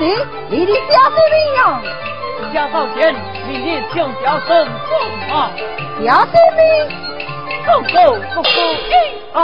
[0.00, 1.60] 你的家什么呀？
[2.54, 3.14] 家少钱，
[3.46, 4.90] 明日请家生送
[5.28, 5.52] 啊。
[6.02, 6.58] 家什么？
[7.66, 7.94] 走走
[8.34, 8.90] 走走一
[9.36, 9.38] 啊。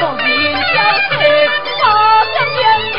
[0.16, 0.24] 进
[0.54, 0.76] 家
[1.10, 1.20] 前，
[1.78, 1.82] 他
[2.32, 2.58] 将见
[2.96, 2.98] 面，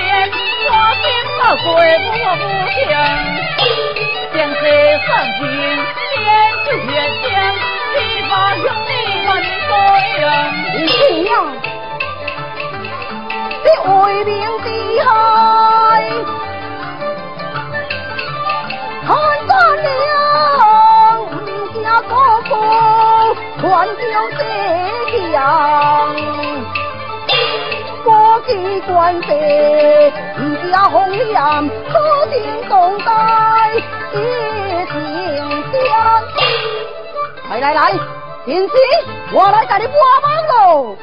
[0.69, 0.71] 花
[1.01, 1.03] 心
[1.39, 1.65] 大水
[2.13, 2.77] 我不听。
[4.35, 4.61] 江水
[5.07, 5.09] 上
[5.39, 5.41] 进，
[6.13, 6.15] 天
[6.63, 6.93] 就天
[7.23, 7.25] 降，
[7.95, 7.97] 七
[8.29, 8.89] 八兄弟
[9.25, 9.67] 万岁
[10.21, 11.33] 呀！
[13.81, 14.31] 为民
[14.63, 14.67] 的
[15.03, 15.07] 海，
[19.05, 19.07] 看
[19.47, 19.51] 着
[19.81, 20.15] 娘，
[21.83, 22.11] 家国
[22.43, 22.51] 父，
[23.59, 24.01] 传教
[24.37, 24.41] 这
[25.31, 25.37] 强，
[28.03, 28.07] 国
[28.47, 28.49] 际
[28.81, 28.91] 关
[29.23, 29.27] 系，
[30.37, 30.39] 不
[30.69, 31.33] 家红颜，
[31.89, 31.91] 可
[32.27, 32.33] 定
[32.69, 33.07] 共代
[34.13, 34.15] 一
[34.91, 34.93] 情
[35.71, 35.75] 香。
[37.49, 37.79] 来来来，
[38.45, 38.73] 天师，
[39.31, 40.95] 我来给你帮忙喽。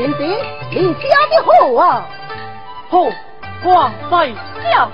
[0.00, 0.16] 天师，
[0.70, 2.08] 你写的好啊！
[2.88, 3.04] 好，
[3.62, 4.88] 挂在下。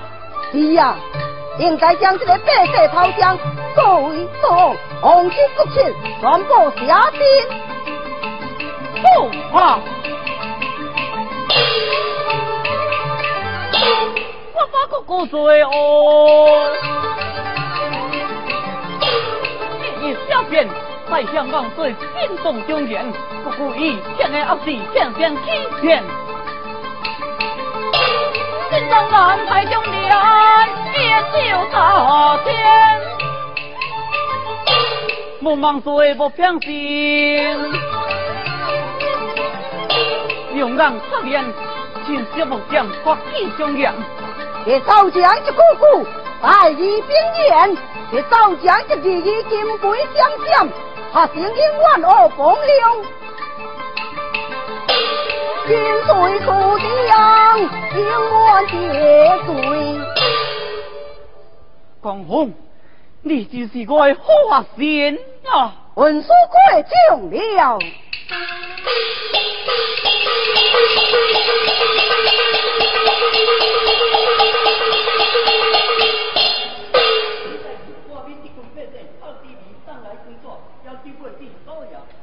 [0.51, 0.97] 是呀，
[1.59, 3.37] 应该将这个白色头像
[3.73, 5.75] 作为做红色国旗，
[6.19, 7.21] 全部写进。
[9.01, 9.79] 好啊！
[14.55, 15.69] 我把个古罪哦，
[20.01, 20.67] 一小便
[21.09, 21.97] 在香港最心
[22.43, 23.09] 动中原，
[23.47, 25.41] 不故意欠的恶事，欠欠欺
[25.79, 26.03] 骗。
[28.69, 30.13] 心中安排中年，
[30.93, 30.99] 也
[31.31, 33.01] 就大天，
[35.39, 37.73] 莫忘罪不偏心，
[40.57, 41.41] 勇敢出面，
[42.05, 43.93] 前小木匠发起中原。
[44.65, 46.05] 这少将一姑姑，
[46.41, 47.15] 大义兵
[47.47, 47.77] 言，
[48.11, 50.67] 这少将一日日金杯相相，
[51.13, 53.05] 他成英万恶风流。
[55.67, 56.47] 金水土
[56.79, 56.85] 地
[57.97, 57.99] 英
[58.45, 58.71] 万结
[59.45, 59.49] 罪。
[62.01, 62.53] 江红，
[63.21, 65.75] 你就是我的花仙啊！
[65.95, 67.79] 文书过奖了。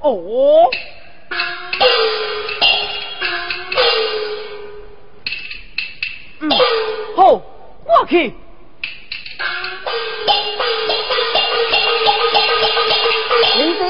[0.00, 0.70] 哦，
[6.44, 6.50] 嗯，
[7.17, 8.35] 好，我去。
[13.56, 13.85] 林子，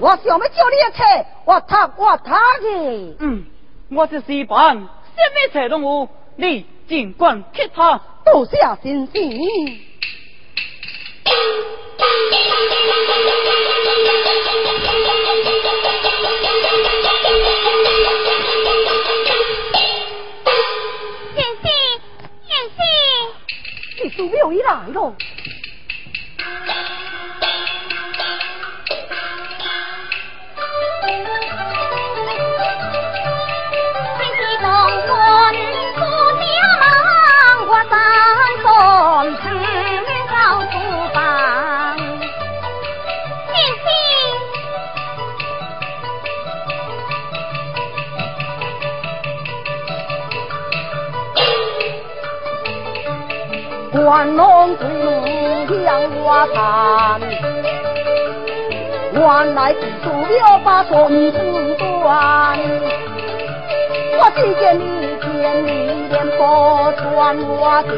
[0.00, 3.16] 我想要叫你的菜，我踏我踏去。
[3.20, 3.44] 嗯，
[3.90, 8.00] 我是西班，什么菜拢有，你尽管去他。
[8.24, 9.87] 多谢先生。
[24.18, 25.14] 你祖庙已来了。
[54.08, 54.84] 关龙祖
[55.84, 57.20] 向我谈，
[59.12, 61.36] 原来是祖庙把孙子
[61.76, 62.58] 断。
[64.18, 64.82] 我只见你
[65.20, 65.28] 见
[65.66, 65.68] 你
[66.08, 66.40] 脸不
[66.96, 67.92] 算我情，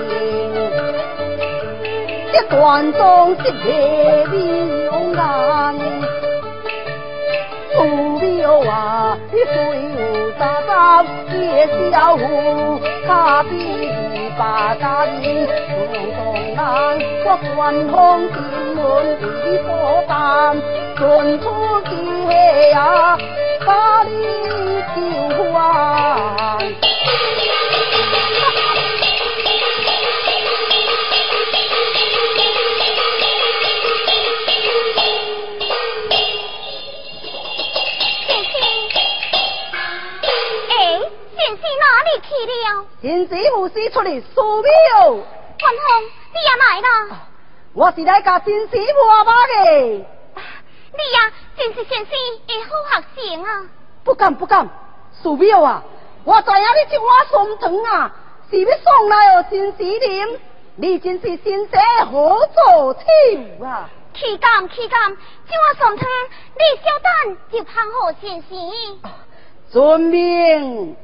[2.33, 5.79] 这段中是夜里勇敢。
[7.77, 7.85] 祖
[8.19, 9.55] 庙啊，你水
[9.97, 10.01] 有
[10.33, 13.89] 大山，夜小湖，卡比
[14.37, 15.47] 八家人
[15.93, 17.99] 从东南，我关风
[18.33, 18.37] 进
[18.77, 18.79] 门
[19.21, 19.69] 为你作
[20.07, 20.57] 伴，
[20.97, 21.01] 顺
[21.41, 21.45] 出
[21.89, 21.91] 去
[22.71, 23.19] 呀，
[23.67, 24.13] 把你
[24.95, 24.97] 救
[25.53, 25.59] 还。
[38.27, 38.55] 先生，
[40.71, 40.79] 哎，
[41.37, 42.65] 先生哪里去了？
[43.03, 44.23] 天子无师出嚟，
[45.61, 46.03] 关红，
[46.33, 46.87] 你也来了。
[47.75, 52.09] 我是来甲天师摸马的，你呀，真是先生
[52.47, 53.69] 的好学生啊！
[54.03, 54.69] 不敢不敢，
[55.13, 55.85] 寺庙啊，
[56.25, 58.13] 我知影你这碗ส้汤啊，
[58.51, 60.39] 是要送来哦天师啉，
[60.77, 63.91] 你真是先生好做手啊！
[64.15, 66.09] 去去干去干，叫我送汤，
[66.55, 68.59] 你小等就盼好先生。
[69.71, 70.97] 遵命。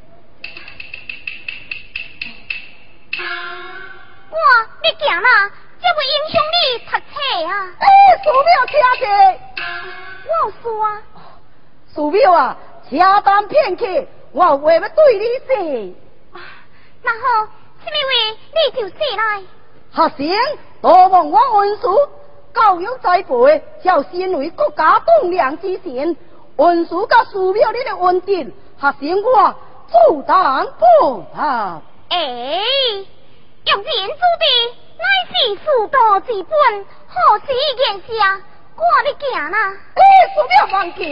[4.37, 4.41] 我
[4.83, 5.51] 你行啦，
[5.81, 7.15] 这会影响你读册
[7.49, 7.53] 啊。
[7.79, 7.85] 哎，
[8.23, 9.05] 苏庙请坐。
[10.29, 10.31] 我
[10.63, 10.65] 说。
[11.95, 12.57] 苏庙啊，
[12.89, 15.49] 且等片刻，我有话要对你说。
[17.03, 17.49] 然后，
[17.83, 18.11] 什么话
[18.53, 19.23] 你就说来。
[19.95, 21.83] 学生，多望我恩师
[22.55, 26.17] 教育栽培，叫身为国家栋梁之臣，
[26.57, 29.55] 恩师甲苏庙你的恩典，学生我
[29.89, 31.81] 自当报答。
[32.11, 32.61] 哎。
[33.67, 34.47] 用人做的
[34.97, 38.41] 乃是数道之本，何时一件事啊？
[38.77, 39.59] 赶你行啦！
[39.95, 40.01] 哎，
[40.35, 41.03] 苏庙慢行，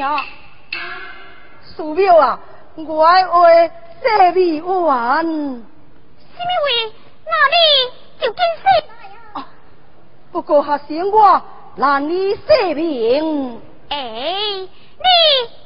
[1.62, 2.38] 寺庙啊，
[2.76, 5.24] 我的话说未完。
[5.24, 6.66] 什么话？
[7.26, 7.56] 那你
[8.20, 8.92] 就紧说来
[9.32, 9.36] 啊！
[10.30, 11.42] 不过学生我
[11.74, 13.60] 难你说明。
[13.88, 15.06] 哎，你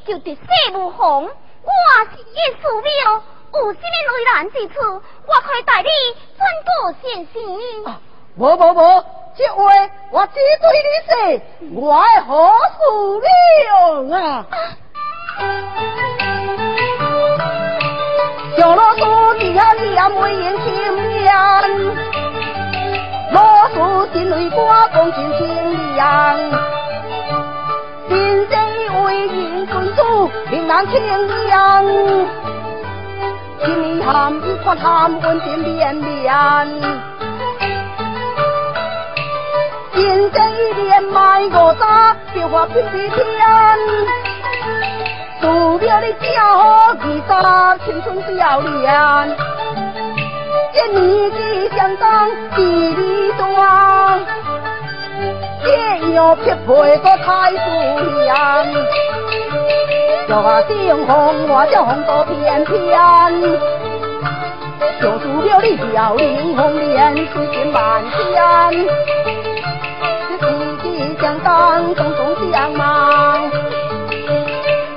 [0.07, 1.71] 就得说不红，我
[2.13, 3.23] 是一苏庙。
[3.55, 4.75] 有什么内难之处，
[5.27, 5.89] 我可以代你
[6.37, 6.71] 转告
[7.03, 7.35] 先生。
[7.87, 8.01] 啊
[8.37, 9.05] 无无无，
[9.37, 9.63] 这话
[10.13, 12.31] 我只对你说，我何
[12.77, 12.79] 事
[13.69, 14.47] 了啊？
[18.57, 19.01] 小老鼠
[19.39, 21.35] 底下两位眼青面，
[23.33, 25.41] 老鼠心里挂公斤心
[25.97, 26.39] 凉，
[28.09, 28.55] 心生
[29.05, 30.95] 为人君主，平安清
[31.47, 31.59] 凉。
[33.65, 36.69] 心里含一块含温点绵绵，
[39.95, 43.19] 心这一连卖五扎，变化变比天。
[45.41, 49.37] 苏庙的家好几扎，青春少年。
[50.73, 54.21] 这年纪相当地里端，
[55.65, 55.67] 这
[56.15, 57.57] 样匹配个太素
[58.25, 58.29] 颜。
[60.29, 62.77] 叫我惊红，我叫红多翩翩。
[65.01, 68.15] 就苏庙里飘零红莲，水仙满天。
[70.29, 70.49] 这四
[70.83, 73.51] 季相当，种种相忙。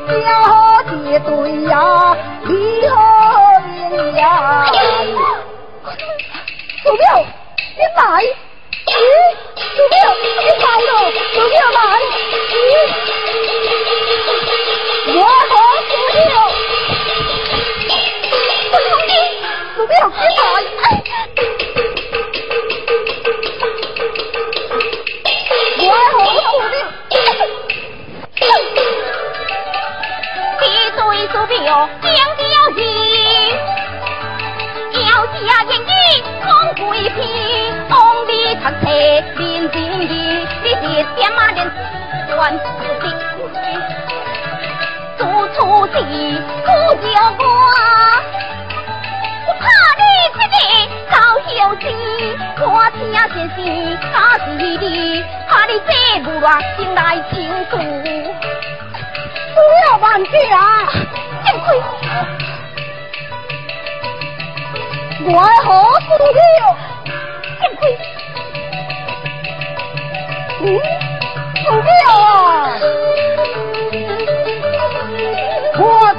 [0.09, 1.29] 家姐对
[1.63, 2.95] 呀，离合
[3.65, 4.65] 连呀。
[6.83, 7.23] 苏庙，
[7.77, 8.03] 你来！
[8.85, 8.93] 咦，
[9.55, 9.95] 苏庙，
[10.41, 10.91] 你来了！
[11.31, 11.79] 苏庙来！
[12.51, 12.53] 咦。
[15.13, 15.53] 我好
[15.89, 16.23] 苏六，
[18.71, 19.09] 不同意，
[19.75, 20.41] 苏六起来！
[25.79, 26.39] 我好苏
[26.69, 26.73] 六，
[30.61, 30.65] 一
[30.95, 31.59] 对苏六
[32.03, 32.41] 两条
[32.77, 32.79] 鱼，
[34.93, 35.91] 要加眼睛
[36.41, 36.47] 空
[36.87, 37.17] 鬼皮，
[37.89, 37.91] 红
[38.29, 38.31] 里
[38.63, 38.83] 看车
[39.37, 39.41] 林
[39.71, 40.81] 静怡，你别
[41.17, 41.59] 点马连
[42.37, 42.39] 万
[47.21, 47.45] 苦就过，
[49.47, 49.63] 我怕
[49.99, 50.01] 你
[50.33, 50.49] 这个
[51.11, 51.83] 搞小子，
[52.65, 53.57] 我听先生
[54.11, 54.43] 他是
[54.77, 54.83] 的，
[55.47, 55.89] 怕你这
[56.23, 56.99] 不乱心来
[57.31, 57.35] 清
[57.69, 57.77] 楚。
[59.53, 60.57] 不要忘记啊！
[61.45, 61.67] 幸亏
[65.25, 66.39] 我好死了，
[67.59, 67.81] 幸亏
[70.61, 70.63] 嗯，
[71.67, 72.70] 不要啊！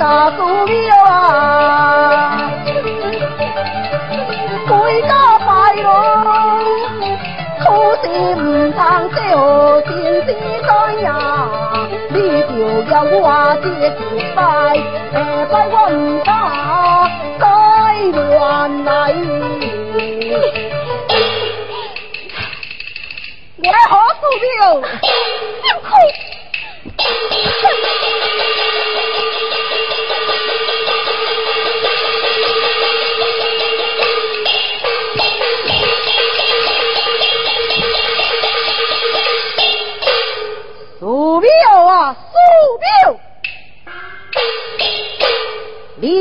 [0.02, 2.50] 大祖庙啊，
[4.68, 5.86] 归家拜龙，
[7.62, 7.64] 初
[8.02, 9.16] 心唔当小
[9.82, 9.92] 心
[10.26, 10.26] 思
[10.66, 10.70] 在
[11.02, 11.06] 呀，
[12.08, 12.52] 你就
[12.90, 14.00] 要我接住
[14.34, 14.42] 拜，
[15.12, 15.14] 拜
[15.70, 15.94] 我唔
[16.24, 16.28] 怕
[17.38, 17.44] 再
[18.10, 18.90] 乱来。
[23.62, 24.82] 我好祖庙，
[25.62, 25.88] 幸亏。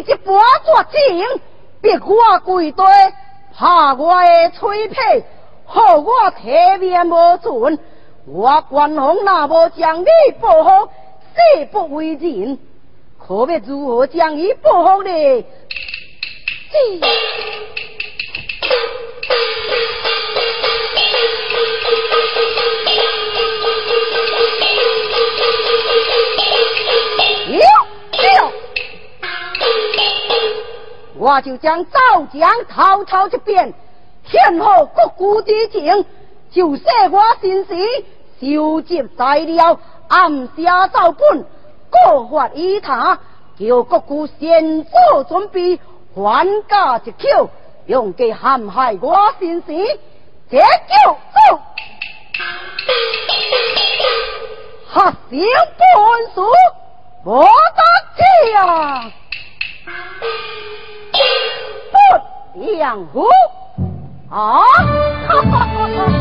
[0.03, 0.33] 这把
[0.65, 1.25] 作精，
[1.81, 2.83] 逼我跪地，
[3.55, 4.95] 怕我的吹皮，
[5.65, 7.79] 害我体面无存。
[8.25, 10.07] 我关公那无将你
[10.39, 10.89] 保护，
[11.57, 12.59] 誓不为人，
[13.19, 15.45] 可要如何将伊保护呢？
[31.21, 33.75] 我就将赵江滔滔一遍，
[34.23, 36.03] 天后国孤之情，
[36.49, 37.75] 就写我心事，
[38.39, 41.45] 收集材料，暗下照本，
[41.91, 43.19] 各发一他，
[43.59, 45.79] 叫各股先做准备，
[46.15, 47.51] 还价一口，
[47.85, 49.77] 用计陷害我先生，
[50.49, 51.61] 这就走。
[54.89, 55.39] 合成本
[56.33, 56.41] 事，
[57.23, 57.45] 我
[62.53, 63.25] 不良乎
[64.29, 64.61] 啊！
[65.27, 66.11] 哈哈哈哈！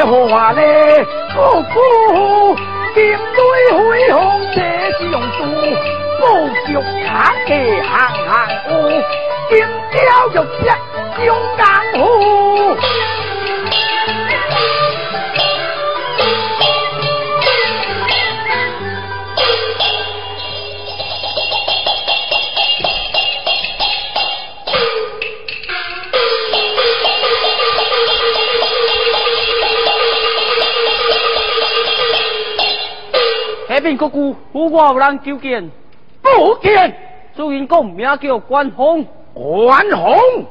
[0.00, 1.04] 好话嘞，
[1.34, 2.56] 姑姑，
[2.94, 3.18] 金雷
[3.76, 4.60] 辉煌，这
[4.98, 5.44] 是用毒，
[6.20, 6.24] 宝
[6.66, 6.74] 石
[7.04, 7.50] 卡给
[7.82, 7.88] 行
[8.24, 8.28] 行
[8.70, 8.70] 乌，
[9.50, 9.52] 金
[9.92, 11.60] 雕玉石用江
[11.94, 11.98] 湖。
[34.52, 35.70] 我有人求见，
[36.22, 36.96] 不见。
[37.36, 40.46] 主人公名叫关宏，关宏，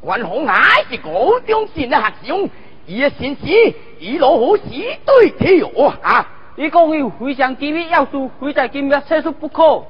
[0.00, 0.54] 关宏乃
[0.88, 2.50] 是高中生的学生，
[2.86, 4.62] 伊的身世一路是
[5.04, 5.68] 对跳
[6.02, 6.26] 啊！
[6.56, 9.84] 伊讲有非常机密要素，非在今日撤出不可。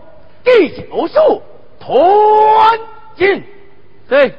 [0.44, 1.42] 继续罗素，
[1.78, 2.78] 团
[3.16, 3.42] 进，
[4.08, 4.34] 对。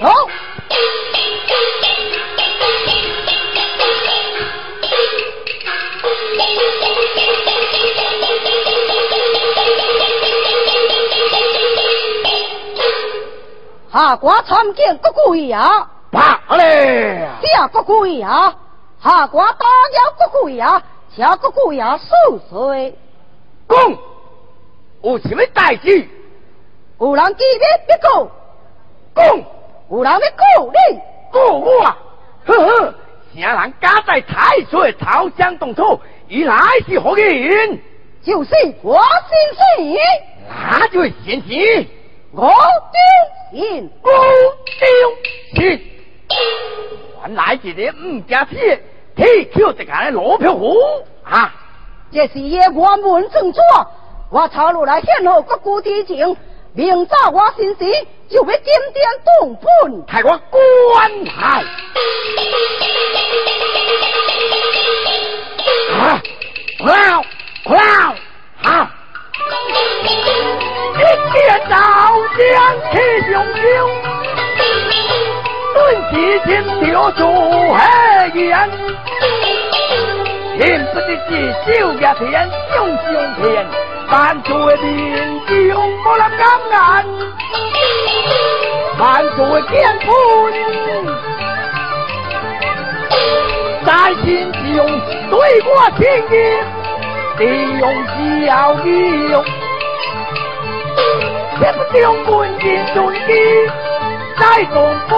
[0.00, 0.33] 好。
[13.94, 15.88] 下官参见国贵呀！
[16.10, 16.58] 罢了。
[17.44, 18.52] 下国贵啊！
[19.00, 20.82] 下官打扰国贵呀！
[21.16, 21.96] 下国贵啊！
[21.96, 22.98] 恕罪。
[23.68, 23.78] 讲，
[25.04, 26.08] 有什么代志？
[26.98, 28.28] 有人记得别告。
[29.14, 29.38] 讲，
[29.88, 31.00] 有人要告你。
[31.30, 31.82] 告我。
[32.46, 32.94] 呵呵，
[33.36, 36.00] 啥人敢在太岁朝江动土？
[36.26, 36.56] 原来
[36.88, 37.78] 是何人？
[38.24, 38.50] 就是
[38.82, 39.96] 我先生。
[40.48, 41.88] 那就先行。
[42.36, 42.50] 我
[43.52, 44.10] 丢钱，我
[44.80, 45.80] 丢钱，
[47.22, 48.56] 原来是你五家子
[49.14, 50.74] 提口这个罗票虎
[51.22, 51.54] 啊！
[52.12, 53.62] 这是夜我门正错，
[54.30, 56.36] 我朝路来现后个古提情，
[56.72, 58.62] 明早我先时就要点
[58.92, 59.08] 点
[59.40, 61.62] 动本，开我官台。
[65.92, 66.20] 啊，
[66.82, 67.22] 快了，
[67.64, 68.16] 快了，
[68.56, 68.88] 好。
[71.04, 71.36] 一见
[71.68, 71.76] 到
[72.38, 72.40] 将
[72.90, 72.92] 气
[73.30, 73.62] 雄雄，
[75.74, 75.76] 顿
[76.10, 76.12] 时
[76.46, 76.48] 心
[76.80, 76.82] 跳
[77.12, 77.20] 出
[77.74, 77.78] 黑
[78.40, 78.42] 烟。
[80.56, 80.58] 天
[80.94, 81.28] 不知是
[81.66, 82.24] 小也天，
[82.72, 83.06] 雄雄
[83.36, 83.44] 天，
[84.10, 84.12] 万
[84.44, 84.82] 岁面
[85.46, 86.72] 将无人敢言。
[88.98, 89.02] 万
[89.36, 90.06] 岁见判，
[93.84, 93.88] 在
[94.22, 94.56] 心中
[95.28, 95.32] 对
[95.66, 95.68] 我
[95.98, 96.32] 情义，
[97.40, 97.42] 利
[97.78, 97.84] 用
[98.46, 98.48] 小
[98.86, 98.88] 义。
[101.60, 103.32] 也不将本钱存机，
[104.38, 104.74] 再送
[105.08, 105.12] 本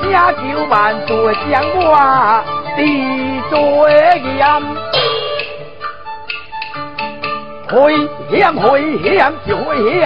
[0.00, 0.74] 请求万
[1.06, 1.14] 岁
[1.50, 2.44] 将我
[2.76, 2.80] 地
[3.50, 3.54] 罪
[4.36, 4.40] 严，
[7.72, 8.62] 危险危
[9.02, 9.70] 险就危
[10.00, 10.04] 险，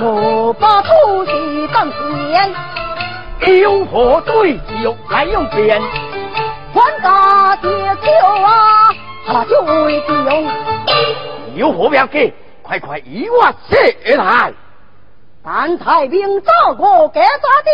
[0.00, 1.32] 我把土地
[1.72, 2.54] 当钱，
[3.60, 5.80] 有何对就来用钱，
[6.74, 8.10] 还家借酒
[8.42, 8.88] 啊，
[9.26, 10.48] 他就会用，
[11.54, 12.32] 有何要给？
[12.68, 13.78] 快快与我下
[14.22, 14.52] 来！
[15.42, 17.26] 但太平早我给咋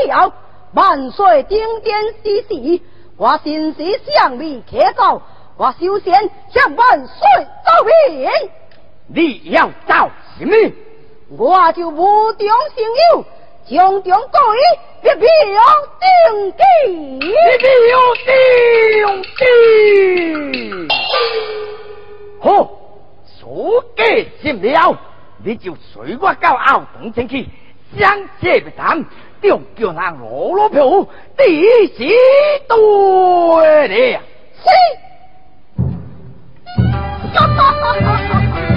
[0.07, 0.33] 掉？
[0.73, 2.81] 万岁顶天之时，
[3.17, 3.83] 我心思
[4.13, 5.21] 向你开走，
[5.57, 7.17] 我首先向万岁
[7.65, 8.31] 奏明。
[9.09, 10.09] 你要造
[10.39, 10.55] 什么？
[11.37, 13.25] 我就无中生有，
[13.69, 14.57] 将中各位
[15.03, 15.27] 一票
[15.99, 16.63] 定计，
[17.19, 17.75] 一票
[18.25, 18.31] 定
[19.25, 20.89] 计。
[22.41, 22.84] 好。
[23.47, 24.97] 我给进了，
[25.43, 27.47] 你就随我到澳门前去，
[27.97, 29.05] 相借不谈，
[29.43, 32.09] 就叫那罗罗票第几
[32.69, 34.21] 对了。
[37.35, 38.71] 哈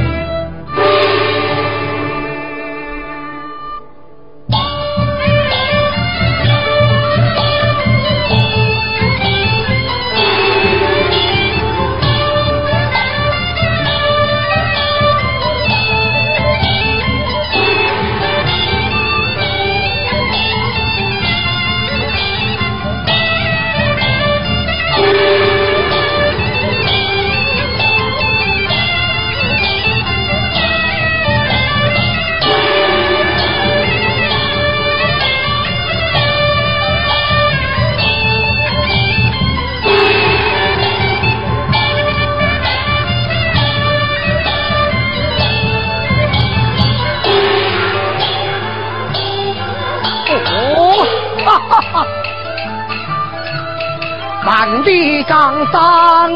[54.48, 56.32] 万里江山，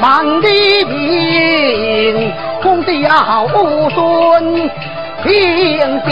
[0.00, 2.32] 万里平，
[2.62, 4.70] 公家无孙
[5.22, 6.08] 平平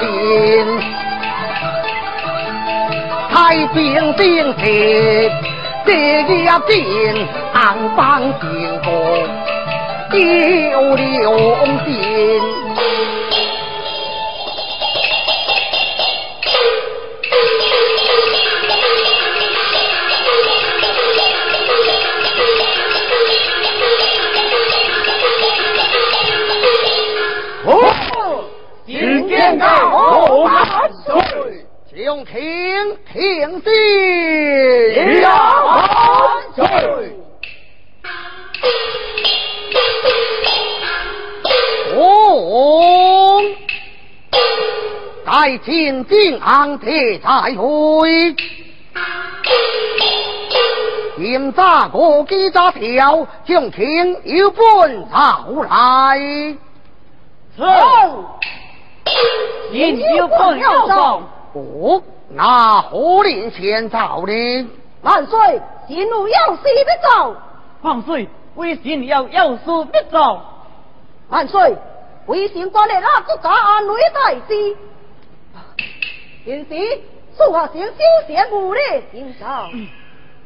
[0.00, 0.02] 平，
[3.30, 5.30] 太平定天，
[5.84, 6.74] 地家平，
[7.54, 8.90] 安邦幸福，
[10.10, 10.16] 九
[11.22, 11.38] 龙
[11.84, 12.65] 心。
[32.26, 33.70] 听听信，
[35.22, 36.64] 万岁！
[41.96, 43.40] 哦，
[45.24, 48.34] 在秦晋安铁在会，
[51.16, 56.18] 今早国记者条，将请有本朝来。
[57.56, 57.62] 是，
[59.70, 61.22] 您有本要上。
[61.54, 64.68] 哦，那何令先走呢？
[65.02, 67.36] 万岁，前路有事必走。
[67.82, 69.62] 万岁，微臣要有事
[69.92, 70.40] 必走。
[71.28, 71.76] 万岁，
[72.26, 74.76] 微臣管理那国家安危大事。
[76.44, 77.00] 平时
[77.36, 77.92] 属下先休
[78.26, 78.80] 闲无礼，
[79.12, 79.46] 先走。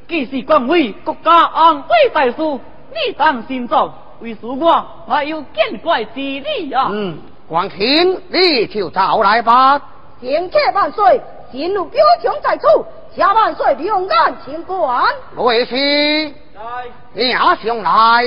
[0.08, 3.94] 既是关为国家安危大事，你当先走。
[4.20, 6.88] 为属我还有见怪之理啊！
[6.90, 9.80] 嗯，王卿，你就走来吧。
[10.20, 11.18] 行客万岁，
[11.52, 12.86] 前路标枪在处，
[13.16, 15.04] 下万岁两眼清官。
[15.34, 16.32] 为师，
[17.12, 18.24] 你阿上来。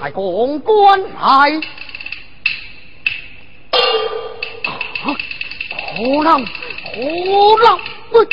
[0.00, 1.60] 太公官来。
[4.64, 4.68] 啊！
[5.96, 7.00] 可能，可
[7.62, 7.78] 能，
[8.10, 8.26] 喂！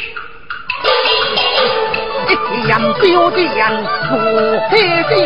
[2.31, 3.43] 一言标剑，
[4.09, 4.13] 无
[4.69, 4.77] 黑
[5.09, 5.19] 心，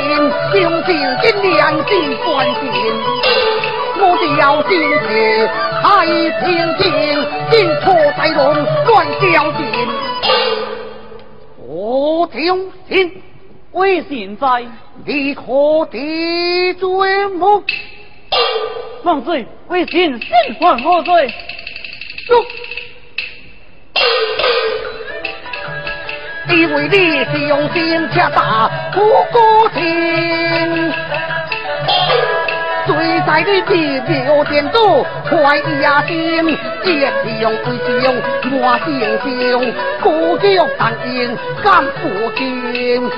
[0.61, 0.89] 用尽
[1.21, 2.61] 金两金关心。
[3.97, 4.01] 我
[4.39, 4.71] 要金
[5.07, 5.47] 铁
[5.83, 5.83] 太
[6.41, 6.45] 平
[6.77, 6.83] 静，
[7.51, 8.41] 金错在龙
[8.87, 9.59] 乱交劲。
[11.67, 13.21] 我听信，
[13.71, 14.65] 为现在
[15.05, 17.63] 你可敌罪么？
[19.03, 20.19] 万岁，为臣身
[20.59, 21.33] 犯何罪？
[26.47, 28.99] 因为你是用心恰大不
[29.31, 29.79] 过情，
[32.85, 37.69] 最在你地表点多快野心，也是用为
[38.85, 40.45] 是用心胸，孤脚
[40.77, 43.09] 但应敢不惊，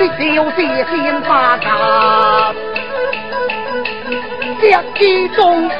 [0.00, 0.56] 你就是
[0.90, 2.54] 心发达，
[4.60, 5.70] 这之中。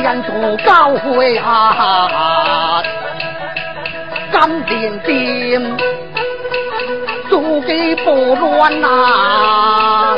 [0.00, 0.32] 天助
[0.64, 2.82] 高会下，
[4.32, 5.76] 金殿殿，
[7.28, 10.16] 诸己不乱呐，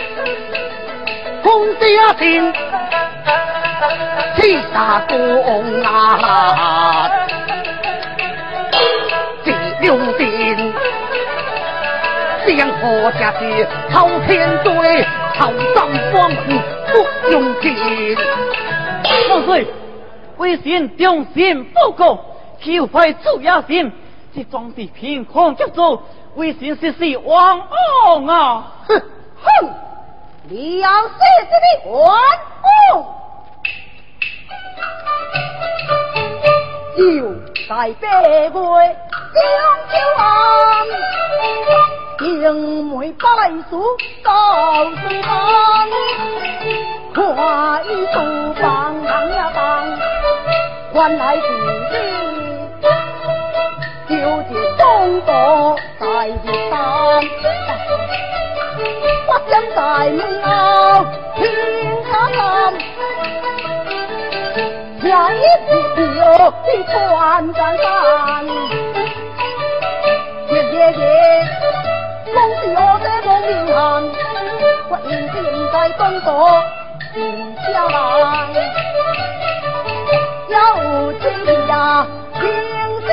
[1.43, 2.53] 空家天，
[4.37, 7.11] 七杀公啊，
[9.43, 10.73] 地六殿，
[12.47, 17.75] 仙河下地，滔天罪，滔上光不用钱。
[19.05, 19.67] 万岁！
[20.39, 22.19] 微臣忠心不过，
[22.61, 23.93] 求快出押心，
[24.35, 26.03] 这壮士凭空就走，
[26.35, 27.61] 为臣实是枉
[28.07, 28.73] 枉啊！
[28.89, 29.01] 哼
[29.43, 29.71] 哼，
[30.49, 32.17] 你要死死的还我！
[36.97, 37.01] 就
[37.69, 38.61] 在北归
[39.35, 39.41] 将
[39.91, 40.23] 秋安，
[42.19, 43.25] 青梅白
[43.69, 43.73] 树
[44.25, 44.97] 到处
[47.15, 47.35] 芳。
[47.37, 48.19] 快速
[48.61, 48.63] 帮
[49.05, 49.59] 当呀帮，
[50.95, 51.71] 原来是你，
[54.09, 54.83] 就见东
[55.21, 55.31] 国
[56.01, 56.05] 在
[56.45, 56.75] 地上，
[59.27, 59.79] 我将在
[60.11, 60.49] 门后
[61.37, 61.41] 听
[62.11, 62.39] 他唱，
[65.03, 66.43] 像一匹牛的
[66.87, 66.93] 穿
[67.55, 67.83] 山山，
[70.49, 71.03] 爷爷爷，
[72.35, 73.75] 梦是我的梦里行，
[74.91, 75.35] 我一定
[75.73, 76.29] 在东国。
[77.15, 77.23] 心
[77.73, 77.95] 下来，
[80.49, 80.57] 要
[81.13, 81.23] 听
[81.69, 81.73] 呀，
[82.41, 82.43] 听
[83.07, 83.09] 声，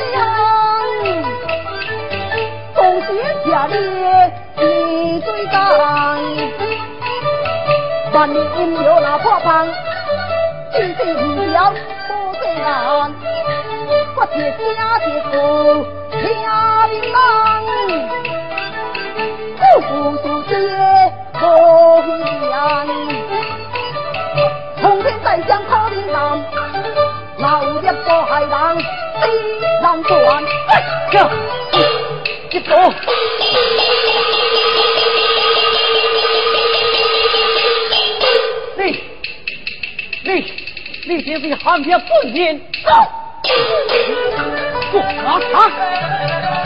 [2.74, 3.08] 同心
[3.46, 3.74] 下列
[4.58, 4.60] 一
[5.20, 5.54] 最干，
[8.12, 8.42] 万年
[8.82, 9.68] 有那破棒，
[10.72, 11.20] 今天不
[11.52, 11.76] 要不
[12.40, 12.64] 最难，
[14.16, 14.34] 我铁
[14.74, 15.32] 家铁夫
[16.10, 16.18] 听
[16.90, 17.14] 铃铛，
[19.58, 19.90] 不服
[20.24, 20.26] 输。
[20.42, 20.52] 的
[25.02, 26.44] 天在向他的党
[27.38, 28.82] 老一波海浪飞
[29.82, 31.20] 浪不嘿
[32.50, 32.74] 一走。
[38.76, 38.82] 你
[40.24, 40.52] 你
[41.08, 42.90] 你别被汉奸混进走
[44.92, 46.61] 不啊啊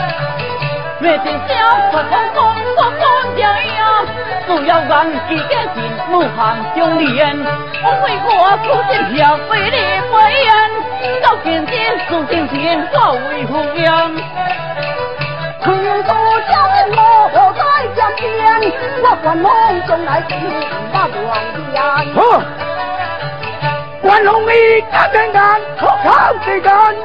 [0.99, 1.53] 灭尽小
[1.91, 2.41] 可空空
[2.75, 4.01] 空空家呀，
[4.47, 7.37] 不要让几家进武汉中连。
[7.83, 8.27] 我为国
[8.65, 9.77] 苦心条，为你
[10.11, 10.49] 为人，
[11.21, 14.11] 走天天，走天天，保卫胡杨。
[15.63, 16.09] 苦楚
[16.49, 17.61] 家人我在
[17.95, 18.27] 江边，
[19.03, 19.51] 我关龙
[19.85, 20.35] 中来进
[20.91, 21.77] 那王边。
[22.15, 22.41] 好，
[24.01, 26.95] 关龙你干干干，好看谁干？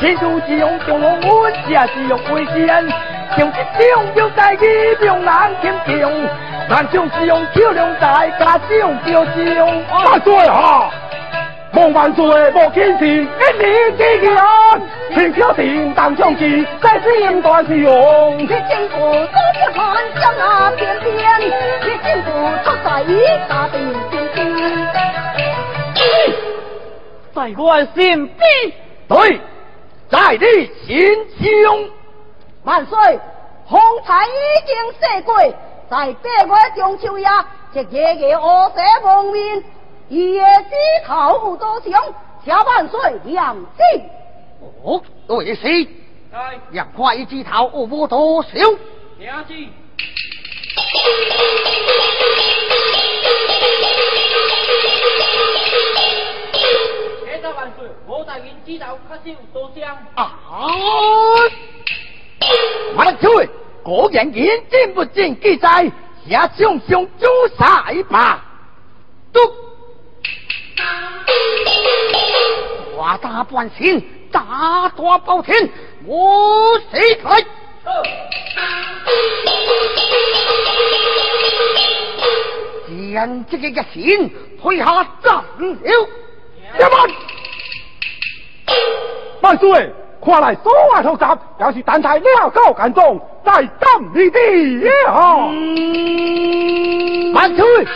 [0.00, 3.13] 天主之用中龙文，下之用为先。
[3.38, 3.52] 用一
[3.92, 4.56] 种就在一
[4.96, 6.28] 中人天中，
[6.70, 9.34] 万种是用漂亮在加上标上。
[10.04, 10.90] 万岁哈！
[11.72, 14.36] 望万岁莫轻信，一年之间，
[15.12, 18.38] 天朝定当将士，在心断是用。
[18.38, 19.38] 你政府都
[19.72, 19.82] 不看
[20.20, 21.50] 将那偏偏，你
[22.04, 22.30] 政府
[22.62, 22.86] 出在
[23.48, 23.72] 大地
[24.12, 24.38] 天边。
[27.34, 28.38] 在我身边，
[29.08, 29.40] 对，
[30.08, 31.90] 在你心中。
[32.64, 33.20] 万岁！
[33.66, 34.30] 红彩已
[34.66, 35.36] 经射过，
[35.90, 37.28] 在八月中秋夜，
[37.74, 39.62] 这夜夜乌色蒙面，
[40.08, 40.70] 夜子
[41.06, 41.92] 头有多上，
[42.44, 43.82] 下万岁两字。
[44.82, 45.88] 哦，对是，
[46.70, 48.48] 让快枝头无多少。
[49.18, 49.54] 两字。
[57.24, 59.96] 谢大万岁，我在云枝头咳嗽多香。
[60.14, 60.38] 啊！
[62.96, 63.48] 万岁！
[63.82, 65.90] 果然言真不正记载，
[66.28, 67.28] 下将相诛
[67.58, 68.42] 杀吧！
[69.32, 69.40] 都
[72.96, 75.68] 华大半仙，大大包天，
[76.06, 77.44] 我死来！
[83.12, 84.30] 将这个一线
[84.60, 87.10] 推下斩了，一万
[89.42, 89.92] 万岁！
[90.24, 91.24] 看来所外头集，
[91.58, 93.70] 要是等待了高干中，在斩
[94.14, 94.40] 你的
[95.06, 95.50] 啊！
[97.34, 97.86] 万岁！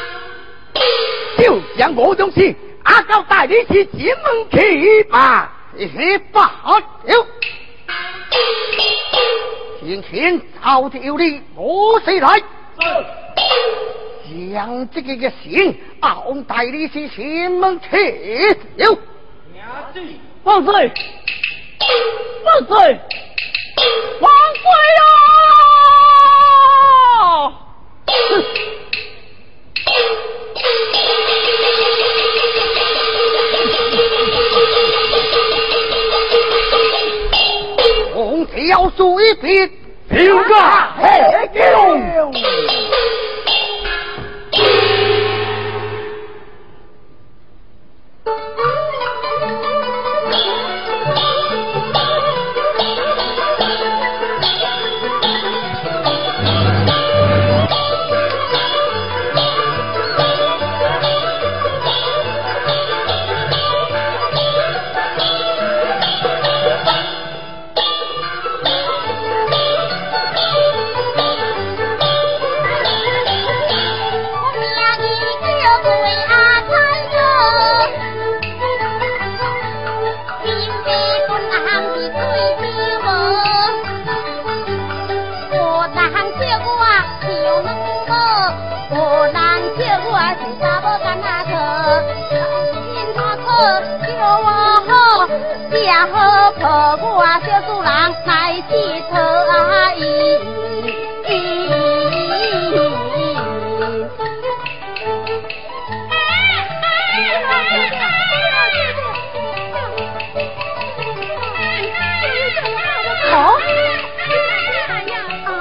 [1.39, 6.83] 就像我种事，阿高带你去进门去吧，去罢了。
[9.81, 12.43] 天天朝着你我谁来？
[14.55, 18.99] 将这个个信，阿翁带你去进门去了。
[20.45, 20.93] 万岁！
[22.45, 22.77] 万岁！
[24.21, 24.63] 万岁
[24.97, 25.01] 呀！
[38.15, 39.47] 红条水笔，
[40.09, 40.55] 平个
[40.97, 41.03] 黑
[95.89, 95.95] 牛。
[96.13, 96.53] 好
[96.97, 97.89] 婆我小主人
[98.27, 98.31] 来
[98.69, 98.71] 洗
[99.11, 100.01] 头阿姨。
[113.31, 113.33] 好，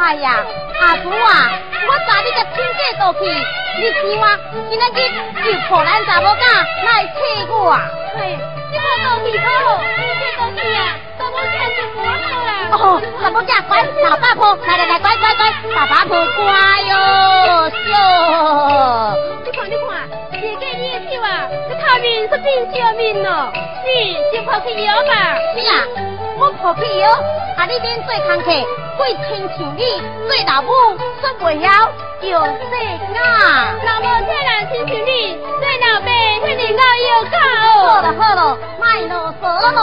[0.02, 0.44] 哎呀，
[0.80, 1.52] 阿叔啊，
[1.88, 3.20] 我带你个亲家倒去，
[3.80, 4.24] 你希望
[4.70, 4.98] 今仔日
[5.44, 6.42] 就破咱查某囝
[6.86, 7.18] 来替
[7.50, 7.56] 我。
[8.18, 8.38] 嘿，
[8.72, 9.84] 你看倒去好。
[12.70, 15.42] 哦，什么家乖，老八婆，来来来，乖乖乖，
[15.76, 16.46] 老八婆乖
[16.90, 16.94] 哟，
[17.92, 17.94] 哟。
[19.44, 19.90] 你看你看，
[20.32, 21.26] 姐姐你的手啊，
[21.70, 23.52] 这头面是真小面咯，
[23.86, 25.12] 你先泡去药吧。
[25.56, 25.72] 是啊，
[26.38, 27.10] 我泡去药，
[27.58, 28.52] 啊你免做工课，
[28.98, 29.82] 会亲像你
[30.28, 30.70] 做老母
[31.22, 31.68] 说袂晓，
[32.22, 32.44] 就说
[33.24, 33.74] 啊。
[33.86, 36.00] 老母这人亲像你，做老
[36.58, 37.38] 爸迄年老要教。
[37.86, 39.80] 好了好了，卖啰嗦了咯。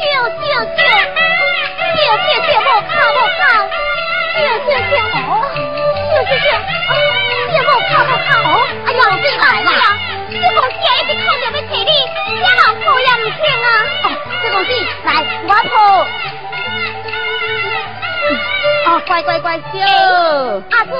[0.00, 0.78] 笑笑笑，
[1.94, 3.40] 笑笑笑莫怕莫怕，
[4.34, 4.92] 笑笑笑
[5.30, 5.32] 哦，
[6.10, 6.50] 笑笑笑，
[7.52, 8.50] 笑莫怕莫怕哦，
[8.86, 9.70] 哎呀，你来啦！
[10.30, 11.90] 这公司一直靠着要找你，
[12.34, 13.66] 也老苦也唔听啊！
[14.02, 14.06] 哦，
[14.42, 14.68] 这公司
[15.04, 15.08] 来，
[15.46, 15.74] 我抱。
[18.86, 19.62] 哦，乖乖乖，笑。
[20.70, 20.90] 阿叔，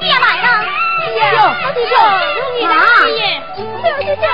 [0.00, 0.75] 你也来了。
[1.14, 1.20] 笑，
[1.62, 1.94] 我是笑，
[2.34, 2.74] 容易来
[3.10, 3.20] 耶。
[3.56, 4.24] 笑笑笑，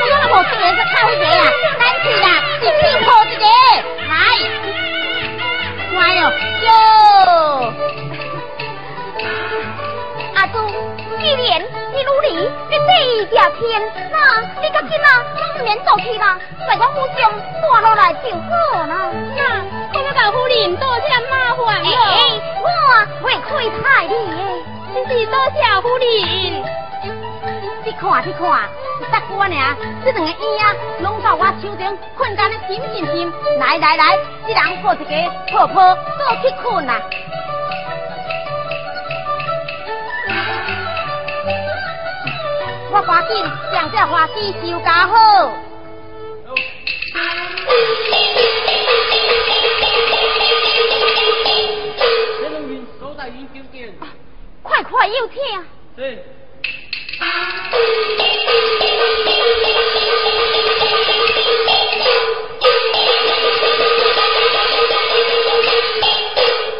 [0.00, 1.40] 我那个抱这个是靠谁啊？
[1.78, 2.26] 咱去啦，
[2.60, 3.44] 一起抱一个，
[4.08, 4.12] 来。
[5.92, 6.20] 乖哟，
[6.62, 6.68] 哟。
[10.34, 10.54] 阿祖，
[11.20, 11.38] 既然
[11.92, 12.26] 你努力，
[12.70, 13.60] 你这一条天，
[14.10, 14.14] 那
[14.60, 15.06] 你个囡仔
[15.40, 18.92] 拢唔免做去啦，在我府上住落来就好啦。
[19.36, 19.38] 那
[19.92, 21.84] 我要甲夫人多添麻烦了。
[21.84, 22.66] 哎，我
[23.22, 24.79] 会亏待你的。
[24.92, 26.04] 真是多谢夫人。
[27.82, 28.68] 你看，你看，
[29.00, 33.32] 十官尔，这两个婴啊，拢在我手中困干的心心心。
[33.58, 35.04] 来来来，一人抱一个，
[35.52, 37.00] 抱抱，做去困啊！
[42.92, 45.52] 我赶紧将这花枝收加好。
[52.40, 53.94] 乾隆云手在云酒店。
[54.80, 55.36] 快快有请。
[55.96, 56.24] 是。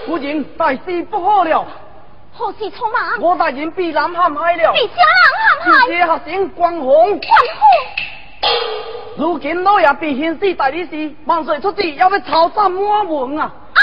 [0.06, 1.66] 夫人，大事不好了！
[2.32, 3.20] 何事匆忙？
[3.20, 4.72] 我大人被南陷害了。
[4.72, 6.18] 被家人陷害？
[6.18, 7.20] 是学生关宏。
[7.20, 7.68] 关宏。
[9.18, 13.52] 如今老爷被刑事大理寺万岁出旨，要要抄斩满门啊！
[13.74, 13.80] 啊！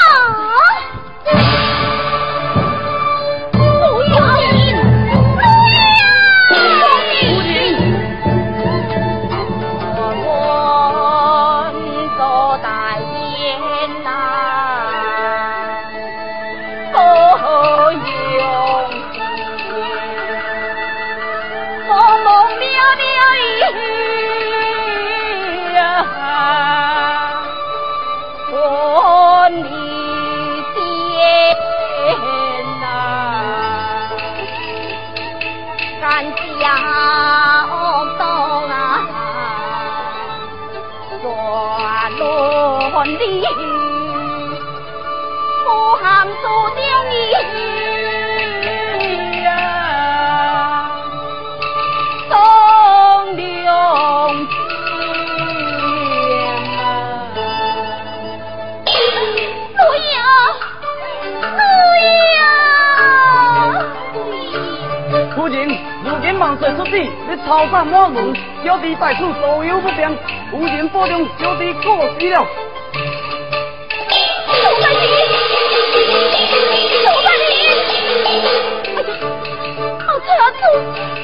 [66.47, 68.33] 万岁出旨，你抄斩满门，
[68.63, 70.09] 小弟在此左右不便，
[70.49, 72.47] 夫人保重，小弟过世了。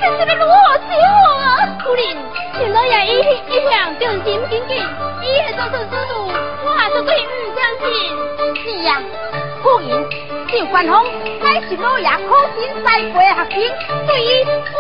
[0.02, 1.48] 这是要如何是好啊？
[1.82, 2.04] 夫人，
[2.58, 3.10] 请老爷一
[3.50, 4.76] 一向忠心耿耿，
[5.22, 6.12] 伊会做出此事，
[6.66, 7.82] 我绝对唔相信。
[8.62, 8.92] 是啊，
[9.64, 9.88] 夫人，
[10.64, 10.96] 赵关宏
[11.42, 14.72] 乃是老爷苦心栽培的学生，对于尊重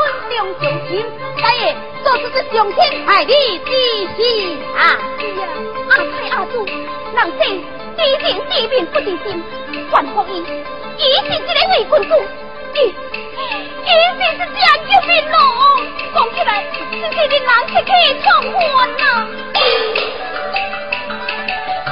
[0.61, 1.05] 忠心，
[1.37, 3.69] 才会做出这伤天害理之
[4.15, 4.17] 事
[4.77, 4.79] 啊！
[5.19, 5.43] 是啊，
[5.89, 7.43] 阿太阿祖，人生
[7.97, 9.43] 知情知命不知心，
[9.91, 10.41] 关宏伊，
[10.99, 12.11] 伊是一个伪君子，
[12.75, 12.77] 伊。
[13.83, 13.85] 一
[14.17, 14.55] 定是假
[14.87, 15.35] 救命咯！
[16.15, 17.91] 讲起来，这是令人切气
[18.23, 18.57] 冲昏
[18.97, 19.03] 呐！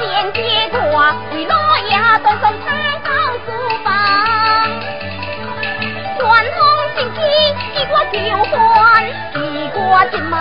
[0.32, 0.40] 接
[0.72, 0.96] 我
[1.34, 2.70] 为老爷端上太
[3.04, 3.08] 上
[3.44, 3.46] 书
[3.84, 3.86] 房，
[6.18, 6.20] 传
[6.54, 6.58] 风
[6.96, 7.18] 进去
[7.74, 8.14] 一个就
[8.50, 8.52] 还，
[9.34, 9.36] 一
[9.68, 9.76] 个
[10.10, 10.34] 进马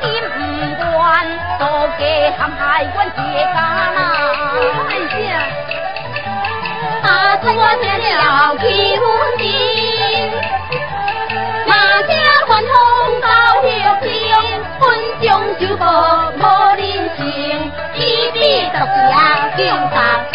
[0.00, 0.36] 心不
[0.82, 1.00] 关，
[1.58, 1.62] 都
[1.98, 2.60] 给陷害
[2.94, 3.18] 官结
[3.54, 3.56] 干
[3.94, 3.98] 呐！
[4.88, 5.16] 看一下，
[7.02, 7.46] 大哥
[7.80, 8.62] 见了气
[8.96, 9.02] 昏
[9.38, 9.42] 心。
[12.02, 12.10] 家
[12.46, 12.70] 传统
[13.20, 13.28] 到
[13.62, 13.64] 朝
[14.02, 14.10] 廷，
[14.80, 14.82] 本
[15.22, 15.24] 将
[15.58, 15.78] 就无
[16.36, 16.40] 无
[16.76, 16.80] 人
[17.16, 17.20] 情，
[17.94, 17.98] 一
[18.32, 18.36] 笔
[18.72, 18.76] 独
[19.10, 19.14] 家
[19.56, 19.96] 敬大
[20.32, 20.34] 心。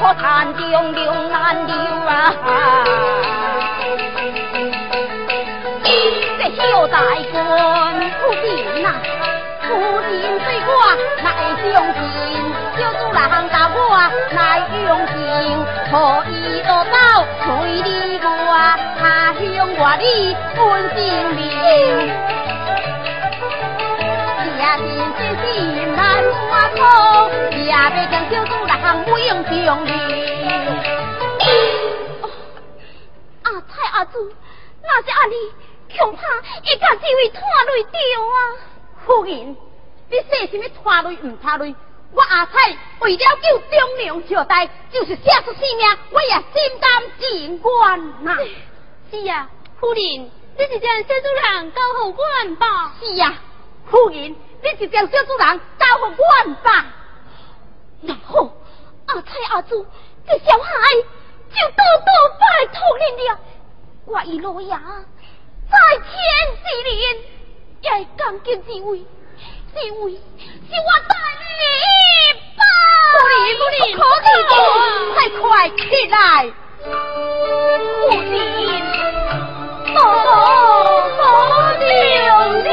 [0.00, 2.32] 可叹中流难留啊！
[6.38, 6.96] 这小大
[7.30, 7.36] 官
[8.18, 8.88] 夫人呐，
[9.60, 9.68] 夫
[10.00, 10.70] 人对我
[11.22, 11.26] 乃
[11.60, 12.00] 相信，
[12.78, 13.78] 小主人到我
[14.32, 14.38] 来
[14.86, 15.14] 用情，
[15.90, 15.92] 可
[16.30, 16.32] 以
[16.62, 16.96] 落到
[17.44, 17.46] 随
[17.82, 17.88] 你
[18.24, 18.26] 我，
[18.98, 19.02] 他
[19.34, 19.44] 乡
[19.78, 20.58] 外里分
[20.96, 20.98] 性
[21.36, 21.38] 命。
[24.58, 24.82] 家庭
[25.18, 25.44] 真是
[25.94, 26.00] 难
[26.48, 26.80] 话通，
[27.52, 27.74] 也要
[28.10, 28.50] 将小主
[28.90, 29.90] 人不用重礼。
[33.44, 34.32] 阿彩阿祖，
[34.82, 38.36] 那是阿你，恐怕会把这位拖累掉啊！
[39.06, 39.56] 夫人，
[40.10, 41.74] 你说什么拖累唔拖累？
[42.12, 48.36] 我阿彩为了救忠良朝代，就是写出性命，我也心甘情愿呐。
[49.12, 49.48] 是呀，
[49.78, 52.92] 夫人，你是将小主人交好管吧？
[53.00, 53.34] 是呀，
[53.88, 56.86] 夫人，你是将小主人交好管吧？
[58.02, 58.50] 然后
[59.12, 59.84] 阿彩阿祖，
[60.24, 60.70] 这小孩
[61.50, 62.08] 就多多
[62.38, 63.30] 拜托您了。
[64.04, 64.80] 我一路呀，
[65.68, 66.06] 在天
[66.62, 66.94] 之灵，
[67.80, 69.04] 也感激这位，
[69.74, 70.18] 这位是
[70.78, 71.14] 我大
[71.58, 71.60] 礼
[72.56, 72.62] 吧。
[73.10, 74.00] 夫人，夫人，可
[74.30, 74.54] 以的，
[75.12, 76.14] 快快起来，
[76.84, 78.32] 夫人，
[79.92, 79.98] 多
[81.16, 81.20] 多
[81.80, 81.84] 留
[82.62, 82.70] 了。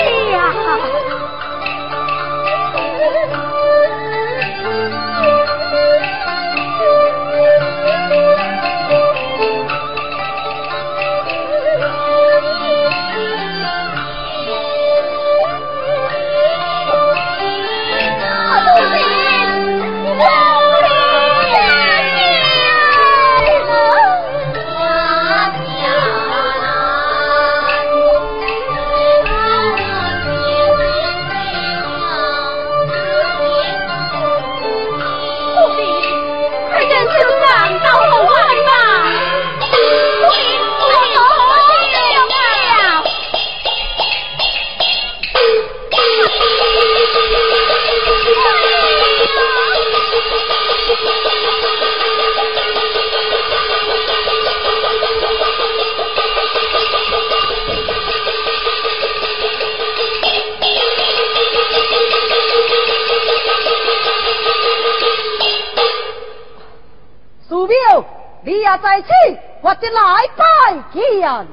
[71.17, 71.47] 拜见。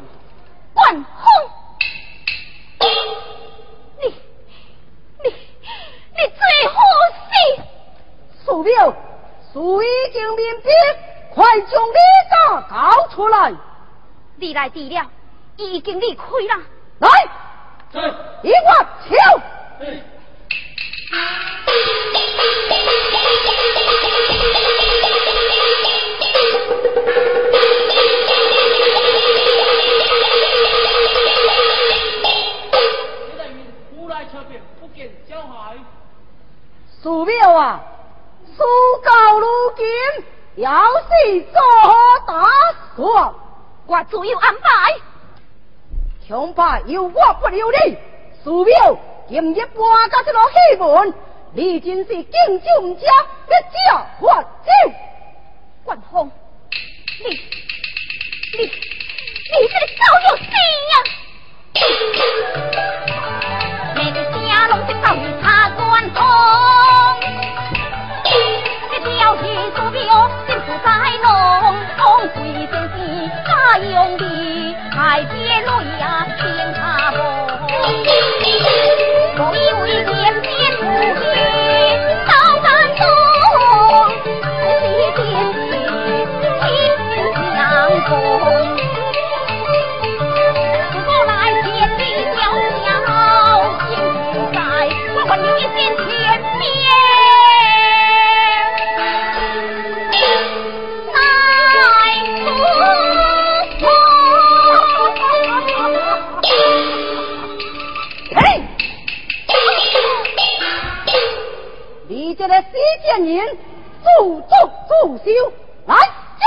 [0.74, 1.06] 关公，
[4.02, 4.14] 你
[5.22, 6.74] 你你最好
[7.14, 7.24] 是
[8.44, 10.68] 苏彪，已经面皮，
[11.32, 11.94] 快将你
[12.30, 12.34] 家
[12.68, 13.52] 交出来。
[14.36, 15.08] 你来地了，
[15.56, 16.62] 已经离开了。
[16.98, 17.08] 来，
[18.42, 18.86] 一万
[46.54, 47.96] 怕有我不留你。
[48.42, 48.96] 祖庙
[49.28, 51.14] 今日搬到这个戏门，
[51.52, 52.24] 你真是敬
[52.60, 53.02] 酒唔加，
[53.48, 54.68] 一家还酒。
[55.84, 56.30] 关峰，
[57.24, 57.26] 你
[58.56, 58.68] 你你
[59.68, 60.42] 这个狗有死
[60.90, 60.94] 呀！
[63.94, 64.38] 每个家
[64.68, 66.16] 拢是遭遇他关风，
[68.90, 69.42] 这条皮
[69.76, 70.00] 苏标
[70.46, 70.88] 心不在
[71.22, 71.26] 浓，
[71.98, 72.74] 红贵先生
[73.44, 73.46] 他
[73.78, 74.22] 用力，
[75.06, 78.93] 海边泪呀听他风，
[115.86, 115.96] 来
[116.38, 116.44] 坐。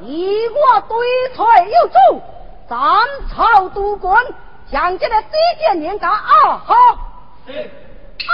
[0.00, 0.92] 以我对
[1.36, 2.22] 才有主，
[2.68, 2.78] 斩
[3.30, 4.10] 草除根，
[4.70, 5.28] 将这个死
[5.58, 6.74] 贱人家啊哈！
[7.46, 8.32] 啊！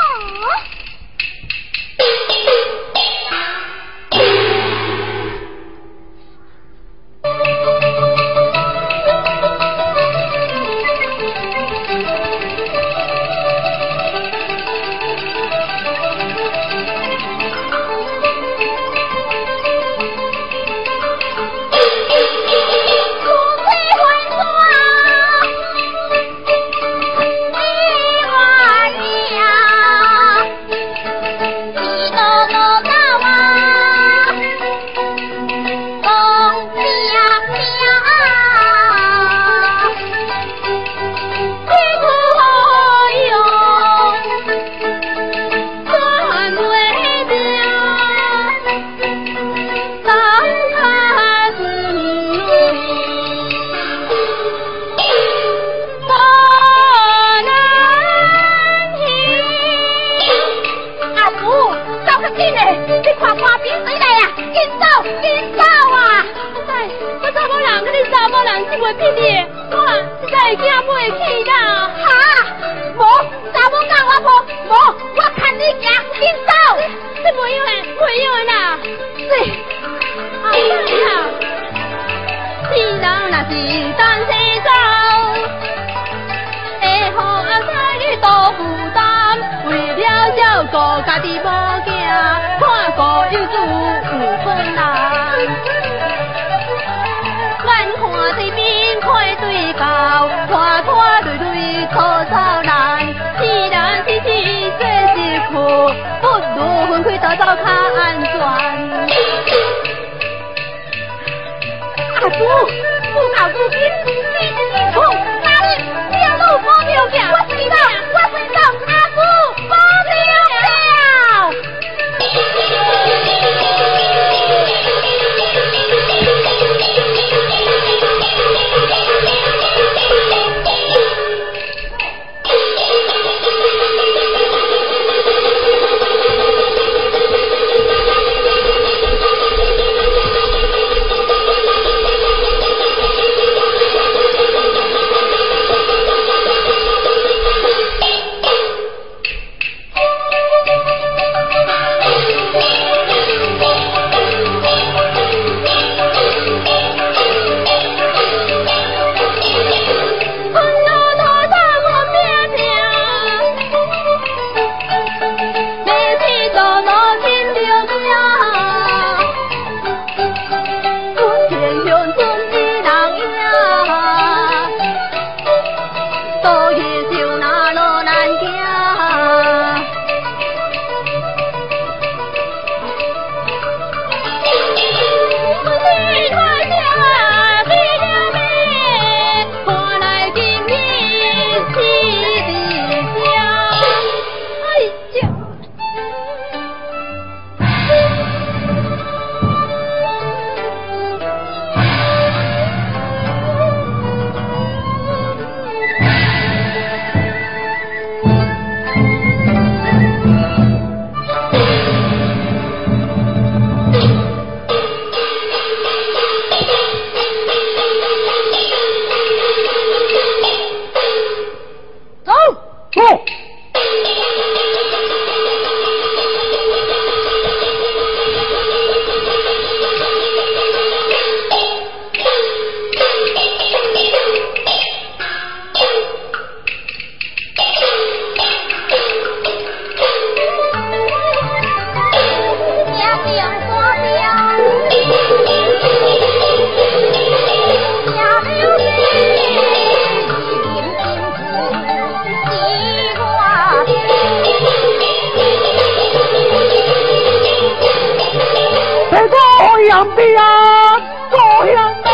[259.88, 261.36] 个样的呀，这
[261.72, 262.10] 样的。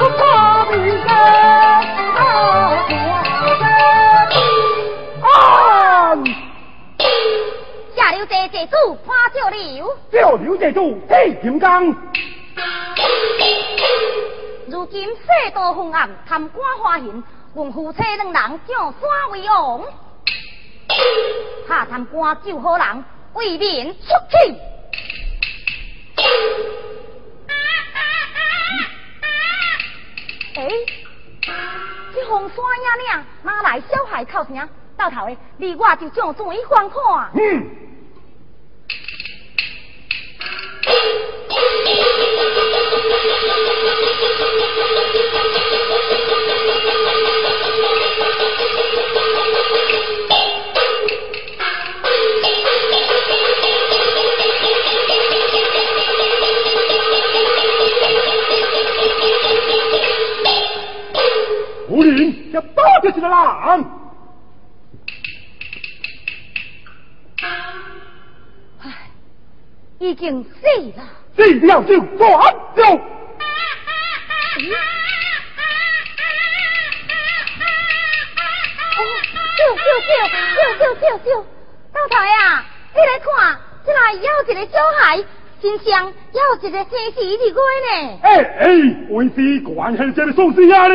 [0.00, 0.20] 我怕
[0.74, 1.08] 你个
[2.18, 2.20] 啊
[5.22, 6.14] 啊！
[7.96, 11.86] 下流这这主潘少流，叫刘这主黑金刚，
[14.66, 19.80] 如今世道昏暗，贪官花刑，阮夫妻两人上山为王，
[21.66, 23.98] 怕贪官救好人，为民出
[24.30, 24.36] 气。
[30.56, 30.68] 哎，
[32.14, 32.62] 这红山野
[33.04, 33.10] 岭
[33.42, 34.68] 哪来小孩哭声？
[34.96, 36.98] 到头的，你我就上水观看。
[37.34, 37.64] 嗯，
[62.52, 63.84] 要打得起的狼。
[69.98, 70.50] 已经死
[70.96, 71.04] 了。
[71.34, 72.28] 死了就转
[72.76, 72.82] 走。
[72.84, 73.00] 哦，
[79.58, 80.10] 救救救
[80.54, 81.30] 救救救救！
[81.94, 83.26] 老太啊，你来看，
[83.84, 85.18] 这来有一个小孩，
[85.60, 85.86] 身上
[86.32, 87.90] 有一个生死的鬼呢。
[88.22, 88.26] 哎
[88.60, 88.64] 哎，
[89.10, 90.56] 为是关系这个送死。
[90.72, 90.86] 啊，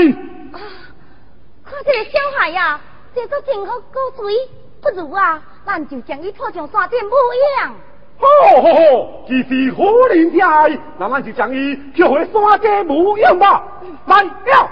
[1.74, 2.80] 看这个小孩呀、
[3.16, 4.36] 这个真好古锥，
[4.80, 7.16] 不如啊，咱就将伊拖上山顶母
[7.58, 7.74] 养。
[8.20, 13.64] 哦，既是虎林天爱，那咱就将伊叫回山顶牧养吧。
[14.06, 14.70] 来了，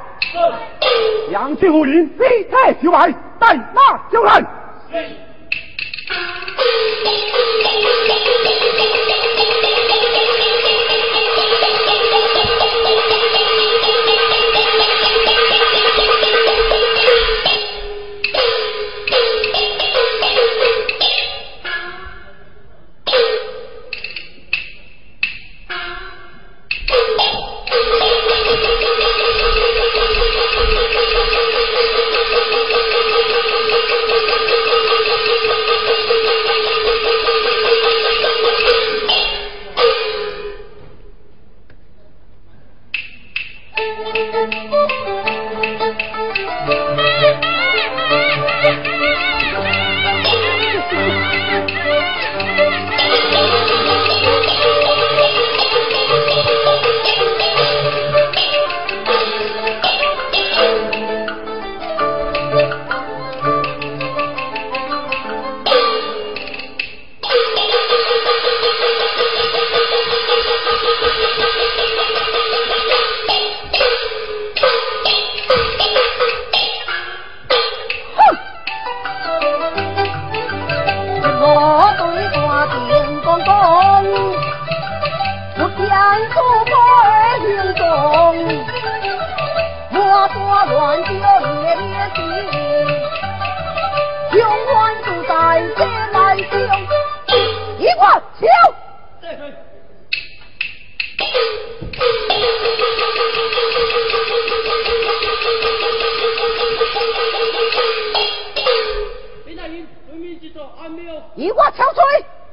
[1.32, 4.44] 杨千虎林飞太小孩，带马就来。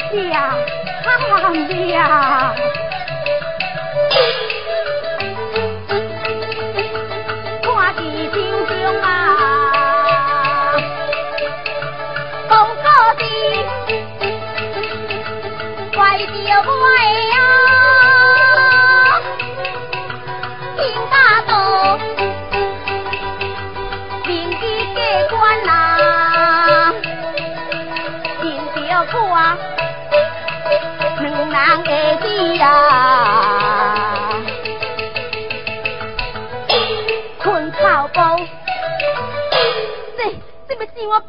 [0.00, 0.58] 是呀
[1.68, 2.54] 的呀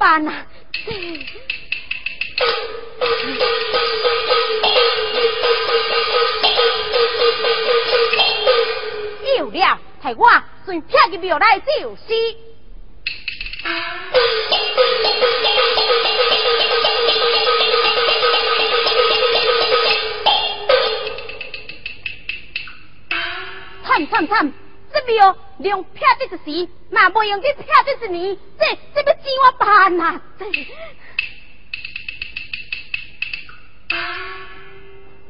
[0.05, 0.45] 办呐、啊？
[9.35, 10.29] 有了，替我
[10.63, 12.13] 顺撇个庙来就是。
[23.83, 24.53] 惨惨惨！
[24.93, 29.09] 这庙两撇这是时，那不用这撇这是年，这这不
[29.43, 30.21] 我爸那。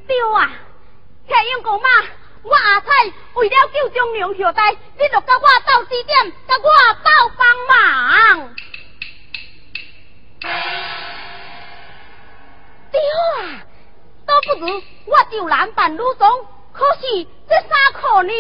[0.07, 0.51] 丢啊！
[2.43, 2.87] 我阿彩
[3.33, 6.69] 为了救忠良后代，你就跟我到指点，跟我
[7.03, 8.55] 到帮忙。
[12.91, 12.99] 丢
[13.39, 13.65] 啊！
[14.27, 18.31] 都不如我就男扮女装，可是这三裤呢？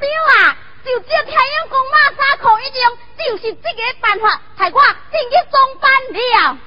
[0.00, 0.56] 丢啊！
[0.84, 4.80] 就这太阳公妈衫裤一样，就是这个办法，害我
[5.10, 6.58] 进去装扮了。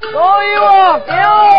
[0.00, 1.55] 所以我丢。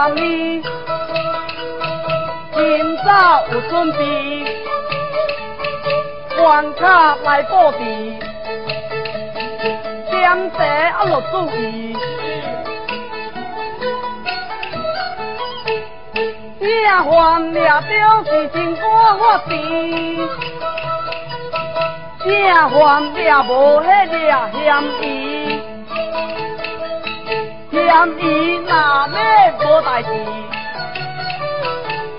[0.00, 0.62] 今
[3.04, 4.00] 早有准备，
[6.38, 7.78] 关卡来布置。
[10.10, 11.94] 点茶啊，落注意。
[16.60, 16.70] 正
[17.04, 17.82] 犯掠着
[18.24, 19.52] 是真官法治，
[22.24, 22.30] 正
[22.70, 25.04] 犯掠无迄掠嫌疑，
[27.70, 27.78] 嫌
[28.18, 28.74] 疑若要
[29.82, 30.08] 代志，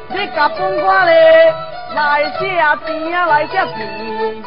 [0.09, 1.53] 你甲本官咧
[1.95, 2.47] 来写
[2.85, 4.43] 钱啊，来写钱。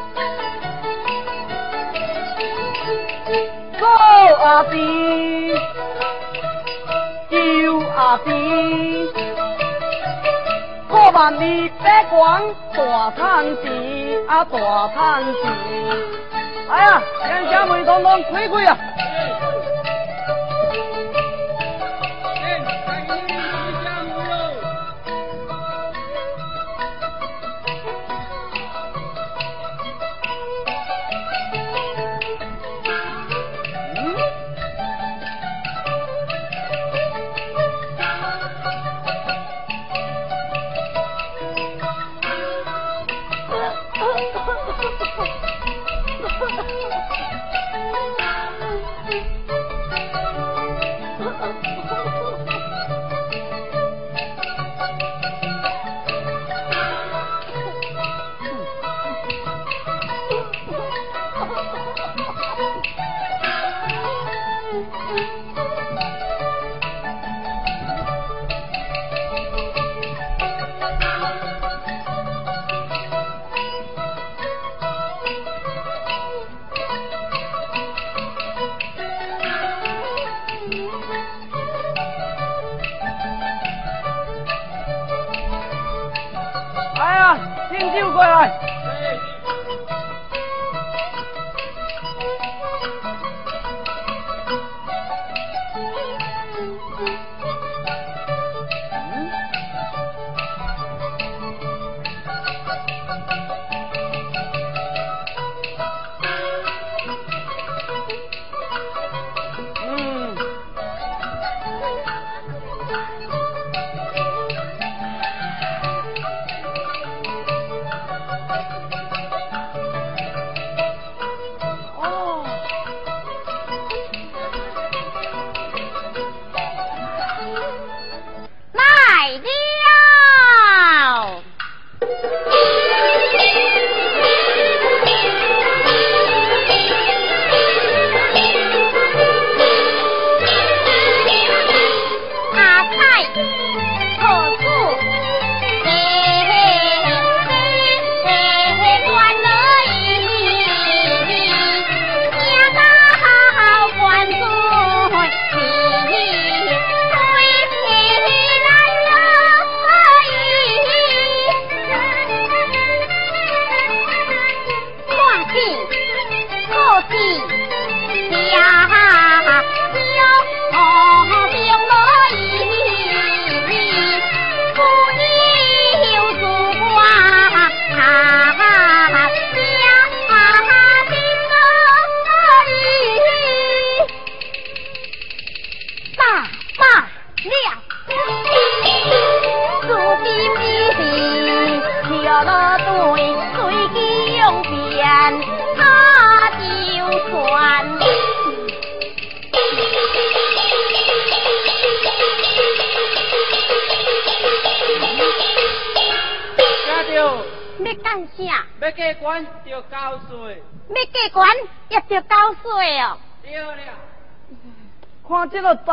[3.78, 3.88] 做
[4.42, 5.54] 阿弟，
[7.28, 8.30] 救阿弟，
[10.88, 12.42] 过万里百官
[12.74, 12.78] 大
[13.16, 13.64] 趁钱
[14.28, 14.56] 啊，大
[14.88, 15.42] 趁钱！
[16.70, 18.76] 哎呀，将家门当当开开啊！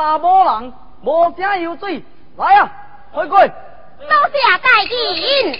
[0.02, 0.74] 查某人
[1.04, 2.04] 无啥油水，
[2.36, 2.74] 来啊，
[3.14, 3.38] 开过。
[3.38, 5.60] 多谢大人。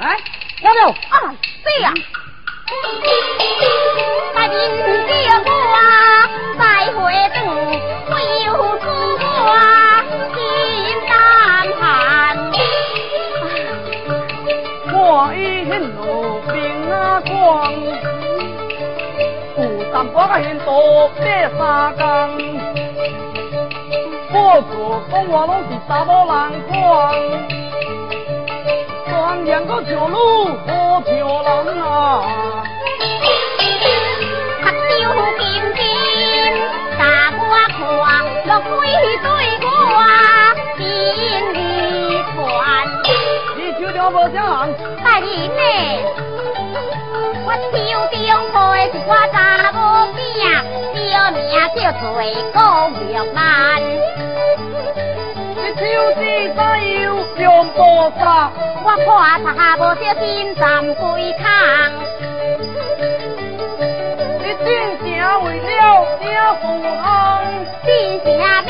[0.00, 0.18] 哎，
[0.60, 0.88] 有没有？
[0.88, 1.94] 啊，是啊。
[20.42, 22.02] 现多白三工。
[24.32, 24.34] 我
[24.70, 24.74] 做
[25.10, 26.34] 讲话拢是查某人
[26.68, 26.72] 看，
[29.08, 30.14] 专言个像女
[30.66, 30.70] 好
[31.04, 31.84] 像人啊。
[35.06, 35.40] 目炯
[35.74, 35.80] 炯，
[36.98, 37.00] 大
[37.38, 37.78] 我看，
[38.46, 38.68] 落水
[39.22, 39.24] 对
[39.70, 39.96] 我
[40.76, 40.78] 心
[41.54, 41.56] 里
[42.34, 42.36] 传。
[43.56, 44.68] 你手中无啥人？
[45.02, 46.25] 大人呢？
[47.56, 49.34] 我手中抱的是我查
[49.72, 49.78] 某
[50.12, 50.20] 囝，
[50.94, 51.00] 小
[51.30, 51.36] 名
[51.74, 52.04] 叫做
[52.52, 52.56] 高
[52.90, 53.02] 玉
[53.34, 53.36] 兰。
[55.56, 55.80] 你手
[56.14, 56.20] 指
[56.54, 56.84] 哪有
[57.38, 57.80] 用多
[58.18, 58.20] 少？
[58.84, 59.08] 我破
[59.42, 59.46] 查
[59.76, 60.64] 无着金站
[60.96, 61.02] 归
[61.32, 61.44] 空。
[64.64, 65.04] 真正
[65.44, 65.70] 为了
[66.20, 66.24] 这
[66.60, 67.04] 富翁，
[67.84, 67.88] 真
[68.24, 68.66] 正要去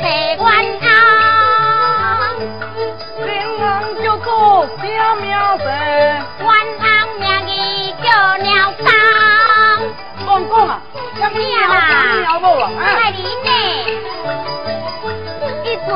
[0.00, 0.02] 找
[0.36, 0.40] 冤
[0.80, 0.84] 枉。
[3.26, 3.62] 冤枉
[4.02, 4.28] 叫做
[4.78, 4.82] 啥
[5.16, 5.24] 名
[5.58, 5.64] 字？
[12.40, 12.48] 啦？
[12.48, 12.80] 鸟无啊？
[12.80, 13.50] 爱你呢？
[15.64, 15.88] 一次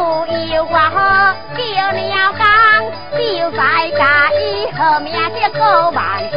[0.55, 1.59] 又我好叫
[1.92, 2.42] 鸟当，
[3.12, 3.59] 就在
[3.97, 5.99] 家以后名叫高万
[6.30, 6.34] 转。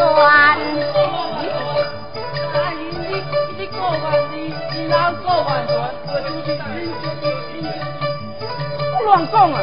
[8.98, 9.56] 不乱讲啊！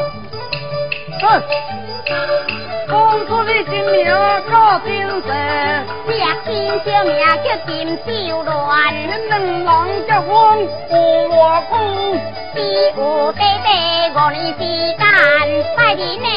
[1.21, 1.23] 哼，
[2.87, 2.93] 讲
[3.27, 4.87] 出你真名叫真
[5.21, 5.29] 实，
[6.83, 7.13] 小名
[7.43, 7.73] 叫金
[8.05, 8.47] 秀鸾，
[9.27, 10.29] 两人结婚
[10.89, 10.93] 有
[11.29, 11.33] 偌
[11.69, 11.71] 久？
[12.53, 12.57] 只
[12.97, 12.99] 有
[13.33, 13.67] 短短
[14.15, 14.59] 五年时
[14.97, 15.01] 间，
[15.75, 16.27] 拜年呢。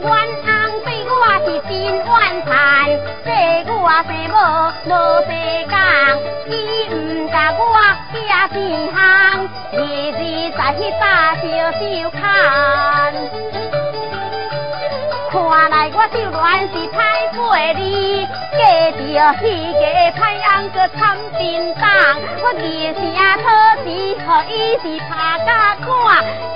[0.00, 0.46] 冤翁
[0.84, 1.12] 对我
[1.44, 2.06] 是真冤
[2.46, 2.48] 残，
[3.24, 3.26] 这
[3.70, 3.76] 我
[4.06, 4.34] 生无
[4.86, 4.90] 无
[5.26, 5.30] 白
[5.68, 5.72] 讲，
[6.48, 6.50] 伊
[6.94, 6.96] 唔
[7.28, 7.62] 甲我
[8.12, 8.14] 寄
[8.54, 8.56] 钱
[8.94, 8.98] 行，
[9.72, 9.74] 日
[10.12, 10.22] 日
[10.56, 11.02] 在去打
[11.34, 11.42] 小
[11.72, 11.80] 手
[12.10, 12.18] 看。
[15.30, 15.36] 看
[15.70, 16.96] 来我手乱是太
[17.36, 18.58] 过你，嫁
[18.92, 18.96] 着
[19.38, 19.84] 迄个
[20.18, 20.98] 歹人个惨
[21.38, 21.38] 叮
[21.74, 21.84] 当，
[22.40, 22.56] 我二
[22.94, 22.98] 声
[23.44, 23.46] 讨
[23.84, 23.86] 钱，
[24.24, 25.10] 互伊是拍
[25.44, 25.86] 甲看，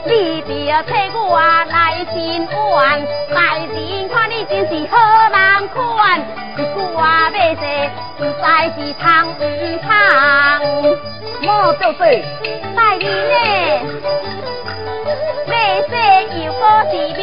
[0.07, 0.11] 你
[0.41, 0.49] 着
[0.85, 1.21] 替我
[1.69, 1.77] 来
[2.15, 2.17] 申
[2.49, 2.49] 冤，
[3.35, 4.97] 大人看你真是好
[5.29, 5.77] 人款，
[6.57, 6.99] 一句话
[7.31, 7.63] 要说，
[8.17, 8.31] 不知
[8.75, 9.41] 是通唔
[9.83, 9.87] 通。
[11.43, 12.01] 妈叫说，
[12.75, 13.35] 大人呢？
[15.47, 15.53] 要
[15.89, 15.93] 说
[16.39, 17.21] 又可是面，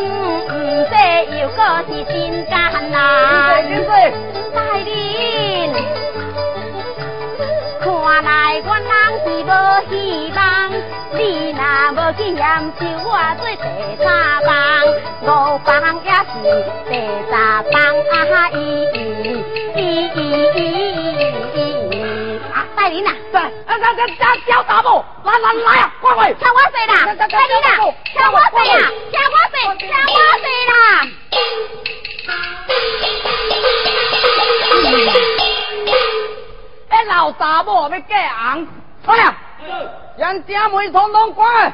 [0.00, 0.50] 唔
[0.88, 0.92] 说
[1.38, 1.58] 又可
[1.88, 2.10] 是真
[2.46, 2.50] 艰
[2.90, 2.94] 难。
[3.62, 3.90] 真说，
[4.54, 4.88] 大人，
[7.80, 7.84] 看
[8.24, 8.28] 来
[8.64, 8.90] 我人
[9.22, 9.50] 是无
[9.90, 9.92] 希
[10.36, 10.38] 望，
[11.12, 11.20] 你
[11.52, 11.60] 若
[11.92, 12.40] 无去验
[12.78, 13.64] 收我做第
[14.02, 14.06] 三
[14.44, 14.48] 房，
[15.22, 15.24] 五
[15.64, 15.68] 房
[16.04, 16.32] 也是
[16.88, 16.92] 第
[17.30, 17.32] 三
[17.70, 17.74] 房
[18.12, 18.12] 啊！
[18.52, 18.56] 咦
[18.92, 18.94] 咦
[19.74, 19.78] 咦
[20.14, 20.16] 咦
[20.54, 20.58] 咦
[22.86, 23.10] 来人呐！
[23.32, 24.30] 来，来来，大，
[25.24, 26.32] 来来来呀，快快！
[26.34, 26.92] 吃我水啦！
[27.04, 27.28] 快点
[27.60, 27.68] 呐！
[28.14, 28.80] 吃我水啦！
[29.10, 29.54] 吃我水！
[29.76, 30.72] 吃我水啦！
[36.90, 38.04] 哎，老大木要嫁
[38.52, 38.68] 红，
[39.04, 39.34] 快点！
[40.16, 41.72] 让家门统统关。